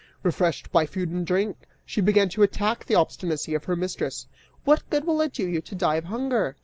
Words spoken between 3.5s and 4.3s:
of her mistress.